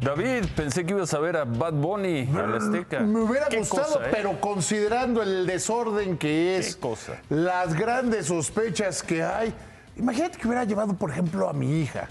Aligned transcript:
David, 0.00 0.44
pensé 0.54 0.84
que 0.86 0.92
ibas 0.94 1.12
a 1.12 1.18
ver 1.18 1.36
a 1.36 1.44
Bad 1.44 1.72
Bunny 1.74 2.28
a 2.36 2.46
la 2.46 2.56
Azteca. 2.58 3.00
Me 3.00 3.20
hubiera 3.20 3.48
gustado, 3.54 3.94
cosa, 3.94 4.06
¿eh? 4.06 4.10
pero 4.12 4.40
considerando 4.40 5.22
el 5.22 5.46
desorden 5.46 6.16
que 6.16 6.56
es, 6.56 6.76
cosa. 6.76 7.20
las 7.28 7.74
grandes 7.74 8.26
sospechas 8.26 9.02
que 9.02 9.22
hay. 9.22 9.52
Imagínate 9.96 10.38
que 10.38 10.46
hubiera 10.46 10.62
llevado, 10.62 10.94
por 10.94 11.10
ejemplo, 11.10 11.48
a 11.48 11.52
mi 11.52 11.80
hija. 11.80 12.06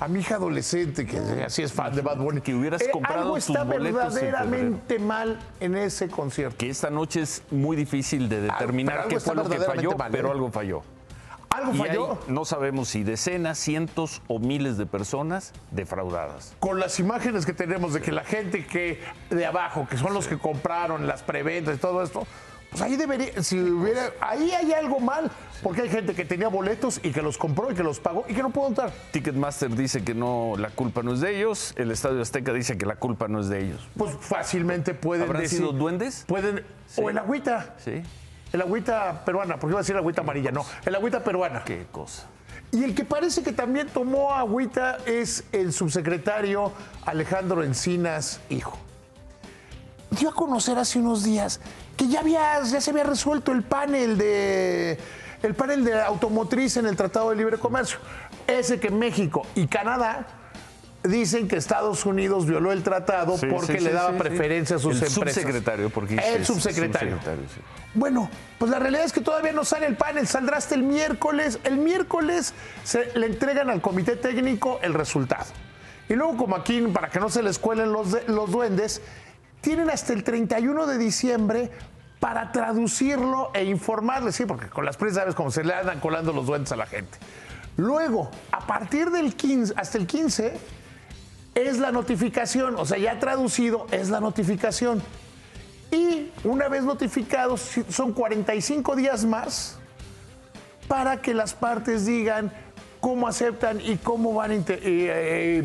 A 0.00 0.08
mi 0.08 0.20
hija 0.20 0.36
adolescente, 0.36 1.04
que 1.04 1.18
así 1.44 1.62
es 1.62 1.70
fan 1.70 1.94
de 1.94 2.00
Bad 2.00 2.16
Bunny. 2.16 2.40
Que 2.40 2.54
hubieras 2.54 2.80
Eh, 2.80 2.88
comprado 2.90 3.20
Algo 3.20 3.34
tus 3.34 3.50
está 3.50 3.60
en 3.60 3.68
verdaderamente 3.68 4.98
mal 4.98 5.38
en 5.60 5.76
ese 5.76 6.08
concierto. 6.08 6.56
Que 6.56 6.70
esta 6.70 6.88
noche 6.88 7.20
es 7.20 7.42
muy 7.50 7.76
difícil 7.76 8.30
de 8.30 8.40
determinar 8.40 9.00
algo 9.00 9.10
qué 9.10 9.20
fue 9.20 9.34
lo 9.34 9.44
que 9.46 9.58
falló, 9.58 9.94
mal, 9.98 10.10
pero 10.10 10.28
¿eh? 10.28 10.32
algo 10.32 10.50
falló. 10.50 10.82
Algo 11.54 11.72
Y 11.74 11.78
falló. 11.78 12.12
hay, 12.26 12.32
no 12.32 12.44
sabemos 12.44 12.88
si 12.88 13.04
decenas, 13.04 13.58
cientos 13.58 14.22
o 14.28 14.38
miles 14.38 14.76
de 14.76 14.86
personas 14.86 15.52
defraudadas. 15.70 16.54
con 16.58 16.80
las 16.80 16.98
imágenes 17.00 17.46
que 17.46 17.52
tenemos 17.52 17.92
de 17.94 18.00
que 18.00 18.12
la 18.12 18.24
gente 18.24 18.66
que 18.66 19.00
de 19.30 19.46
abajo, 19.46 19.86
que 19.88 19.96
son 19.96 20.14
los 20.14 20.26
que 20.26 20.38
compraron 20.38 21.06
las 21.06 21.22
preventas 21.22 21.76
y 21.76 21.78
todo 21.78 22.02
esto, 22.02 22.26
pues 22.70 22.82
ahí 22.82 22.96
debería, 22.96 23.40
si 23.42 23.60
hubiera, 23.60 24.10
ahí 24.20 24.50
hay 24.50 24.72
algo 24.72 24.98
mal, 24.98 25.30
porque 25.62 25.82
hay 25.82 25.88
gente 25.88 26.12
que 26.14 26.24
tenía 26.24 26.48
boletos 26.48 26.98
y 27.04 27.12
que 27.12 27.22
los 27.22 27.38
compró 27.38 27.70
y 27.70 27.74
que 27.74 27.84
los 27.84 28.00
pagó 28.00 28.24
y 28.28 28.34
que 28.34 28.42
no 28.42 28.50
pudo 28.50 28.66
entrar. 28.68 28.92
Ticketmaster 29.12 29.70
dice 29.76 30.02
que 30.02 30.12
no, 30.12 30.54
la 30.58 30.70
culpa 30.70 31.04
no 31.04 31.12
es 31.14 31.20
de 31.20 31.36
ellos. 31.38 31.72
El 31.76 31.92
Estadio 31.92 32.20
Azteca 32.20 32.52
dice 32.52 32.76
que 32.76 32.84
la 32.84 32.96
culpa 32.96 33.28
no 33.28 33.38
es 33.38 33.48
de 33.48 33.60
ellos. 33.64 33.86
Pues 33.96 34.16
fácilmente 34.20 34.92
pueden 34.92 35.26
¿Habrán 35.26 35.42
decir. 35.42 35.58
sido 35.60 35.72
duendes? 35.72 36.24
Pueden, 36.26 36.64
o 36.96 37.10
el 37.10 37.18
agüita, 37.18 37.74
Sí. 37.78 38.02
El 38.54 38.62
agüita 38.62 39.24
peruana, 39.24 39.56
porque 39.56 39.72
iba 39.72 39.80
a 39.80 39.82
decir 39.82 39.96
agüita 39.96 40.20
amarilla, 40.20 40.52
no, 40.52 40.64
el 40.84 40.94
agüita 40.94 41.24
peruana. 41.24 41.64
Qué 41.64 41.86
cosa. 41.90 42.28
Y 42.70 42.84
el 42.84 42.94
que 42.94 43.04
parece 43.04 43.42
que 43.42 43.52
también 43.52 43.88
tomó 43.88 44.32
agüita 44.32 44.98
es 45.06 45.42
el 45.50 45.72
subsecretario 45.72 46.72
Alejandro 47.04 47.64
Encinas, 47.64 48.40
hijo. 48.48 48.78
Dio 50.10 50.30
a 50.30 50.34
conocer 50.34 50.78
hace 50.78 51.00
unos 51.00 51.24
días 51.24 51.60
que 51.96 52.06
ya, 52.06 52.20
había, 52.20 52.62
ya 52.62 52.80
se 52.80 52.90
había 52.92 53.02
resuelto 53.02 53.50
el 53.50 53.64
panel 53.64 54.16
de 54.16 54.98
el 55.42 55.54
panel 55.54 55.84
de 55.84 56.00
automotriz 56.00 56.76
en 56.76 56.86
el 56.86 56.96
Tratado 56.96 57.30
de 57.30 57.36
Libre 57.36 57.58
Comercio. 57.58 57.98
Ese 58.46 58.78
que 58.78 58.90
México 58.90 59.42
y 59.56 59.66
Canadá 59.66 60.26
dicen 61.04 61.46
que 61.48 61.56
Estados 61.56 62.04
Unidos 62.06 62.46
violó 62.46 62.72
el 62.72 62.82
tratado 62.82 63.36
Sí, 63.38 63.46
porque 63.46 63.78
sí, 63.78 63.84
le 63.84 63.92
daba 63.92 64.12
sí, 64.12 64.18
preferencia 64.18 64.76
a 64.76 64.78
sus 64.78 65.00
El 65.00 65.06
empresas. 65.06 65.34
subsecretario, 65.34 65.90
porque 65.90 66.14
el 66.14 66.44
subsecretario. 66.44 67.16
subsecretario, 67.16 67.48
sí. 67.54 67.60
Bueno, 67.94 68.28
pues 68.58 68.70
la 68.70 68.78
realidad 68.78 69.04
es 69.04 69.12
que 69.12 69.20
todavía 69.20 69.52
no 69.52 69.64
sale 69.64 69.86
el 69.86 69.96
panel, 69.96 70.26
saldrá 70.26 70.56
hasta 70.56 70.74
el 70.74 70.82
miércoles. 70.82 71.60
El 71.64 71.76
miércoles 71.78 72.54
se 72.82 73.16
le 73.18 73.26
entregan 73.26 73.70
al 73.70 73.80
comité 73.80 74.16
técnico 74.16 74.80
el 74.82 74.94
resultado. 74.94 75.46
Y 76.08 76.14
luego, 76.14 76.36
como 76.36 76.56
aquí, 76.56 76.80
para 76.92 77.08
que 77.10 77.20
no 77.20 77.28
se 77.30 77.42
les 77.42 77.58
cuelen 77.58 77.92
los, 77.92 78.12
de- 78.12 78.24
los 78.28 78.50
duendes, 78.50 79.00
tienen 79.60 79.90
hasta 79.90 80.12
el 80.12 80.24
31 80.24 80.86
de 80.86 80.98
diciembre 80.98 81.70
para 82.20 82.52
traducirlo 82.52 83.50
e 83.54 83.64
informarles, 83.64 84.34
sí, 84.36 84.44
porque 84.46 84.68
con 84.68 84.84
las 84.84 84.96
prisas 84.96 85.18
sabes 85.18 85.34
cómo 85.34 85.50
se 85.50 85.62
le 85.64 85.74
andan 85.74 86.00
colando 86.00 86.32
los 86.32 86.46
duendes 86.46 86.72
a 86.72 86.76
la 86.76 86.86
gente. 86.86 87.18
Luego, 87.76 88.30
a 88.52 88.66
partir 88.66 89.10
del 89.10 89.34
15, 89.34 89.74
hasta 89.76 89.98
el 89.98 90.06
15, 90.06 90.54
es 91.54 91.78
la 91.78 91.92
notificación, 91.92 92.76
o 92.76 92.84
sea, 92.84 92.98
ya 92.98 93.18
traducido 93.18 93.86
es 93.90 94.10
la 94.10 94.20
notificación. 94.20 95.02
Y 95.90 96.32
una 96.42 96.68
vez 96.68 96.82
notificados, 96.82 97.70
son 97.88 98.12
45 98.12 98.96
días 98.96 99.24
más 99.24 99.78
para 100.88 101.22
que 101.22 101.34
las 101.34 101.54
partes 101.54 102.04
digan 102.04 102.52
cómo 103.00 103.28
aceptan 103.28 103.80
y 103.80 103.96
cómo 103.96 104.34
van 104.34 104.50
a 104.50 104.54
eh, 104.54 104.64
eh, 104.68 105.64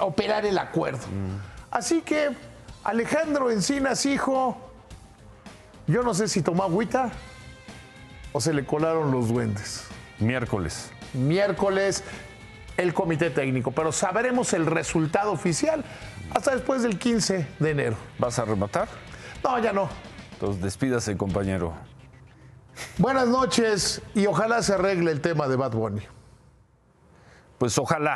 operar 0.00 0.46
el 0.46 0.58
acuerdo. 0.58 1.00
Así 1.70 2.02
que 2.02 2.30
Alejandro 2.84 3.50
Encinas, 3.50 4.06
hijo, 4.06 4.56
yo 5.86 6.02
no 6.02 6.14
sé 6.14 6.28
si 6.28 6.42
tomó 6.42 6.62
agüita 6.62 7.10
o 8.32 8.40
se 8.40 8.52
le 8.52 8.64
colaron 8.64 9.10
los 9.10 9.28
duendes. 9.28 9.84
Miércoles. 10.18 10.90
Miércoles 11.12 12.04
el 12.76 12.94
comité 12.94 13.30
técnico, 13.30 13.70
pero 13.72 13.92
sabremos 13.92 14.52
el 14.52 14.66
resultado 14.66 15.32
oficial 15.32 15.84
hasta 16.34 16.52
después 16.52 16.82
del 16.82 16.98
15 16.98 17.46
de 17.58 17.70
enero. 17.70 17.96
¿Vas 18.18 18.38
a 18.38 18.44
rematar? 18.44 18.88
No, 19.42 19.58
ya 19.58 19.72
no. 19.72 19.88
Entonces 20.32 20.62
despídase, 20.62 21.16
compañero. 21.16 21.74
Buenas 22.98 23.28
noches 23.28 24.02
y 24.14 24.26
ojalá 24.26 24.62
se 24.62 24.74
arregle 24.74 25.12
el 25.12 25.20
tema 25.20 25.46
de 25.46 25.56
Bad 25.56 25.72
Bunny. 25.72 26.02
Pues 27.58 27.78
ojalá. 27.78 28.12